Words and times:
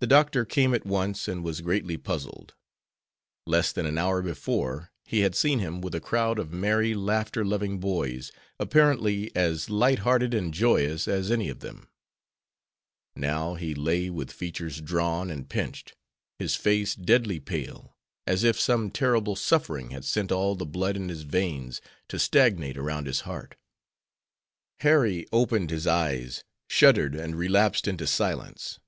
The 0.00 0.06
doctor 0.06 0.46
came 0.46 0.72
at 0.72 0.86
once 0.86 1.28
and 1.28 1.44
was 1.44 1.60
greatly 1.60 1.98
puzzled. 1.98 2.54
Less 3.46 3.72
than 3.72 3.84
an 3.84 3.98
hour 3.98 4.22
before, 4.22 4.90
he 5.04 5.20
had 5.20 5.34
seen 5.34 5.58
him 5.58 5.82
with 5.82 5.94
a 5.94 6.00
crowd 6.00 6.38
of 6.38 6.50
merry, 6.50 6.94
laughter 6.94 7.44
loving 7.44 7.78
boys, 7.78 8.32
apparently 8.58 9.30
as 9.36 9.68
light 9.68 9.98
hearted 9.98 10.32
and 10.32 10.54
joyous 10.54 11.06
as 11.06 11.30
any 11.30 11.50
of 11.50 11.60
them; 11.60 11.90
now 13.14 13.52
he 13.52 13.74
lay 13.74 14.08
with 14.08 14.32
features 14.32 14.80
drawn 14.80 15.28
and 15.28 15.50
pinched, 15.50 15.94
his 16.38 16.54
face 16.56 16.94
deadly 16.94 17.38
pale, 17.38 17.94
as 18.26 18.44
if 18.44 18.58
some 18.58 18.90
terrible 18.90 19.36
suffering 19.36 19.90
had 19.90 20.06
sent 20.06 20.32
all 20.32 20.54
the 20.54 20.64
blood 20.64 20.96
in 20.96 21.10
his 21.10 21.24
veins 21.24 21.82
to 22.08 22.18
stagnate 22.18 22.78
around 22.78 23.06
his 23.06 23.20
heart. 23.28 23.56
Harry 24.80 25.26
opened 25.32 25.68
his 25.68 25.86
eyes, 25.86 26.44
shuddered, 26.70 27.14
and 27.14 27.36
relapsed 27.36 27.86
into 27.86 28.06
silence. 28.06 28.80